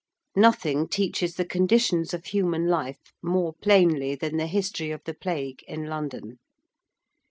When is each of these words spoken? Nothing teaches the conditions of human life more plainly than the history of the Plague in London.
Nothing 0.35 0.87
teaches 0.87 1.35
the 1.35 1.45
conditions 1.45 2.11
of 2.11 2.25
human 2.25 2.65
life 2.65 3.13
more 3.21 3.53
plainly 3.61 4.15
than 4.15 4.37
the 4.37 4.47
history 4.47 4.89
of 4.89 5.03
the 5.03 5.13
Plague 5.13 5.63
in 5.67 5.85
London. 5.85 6.39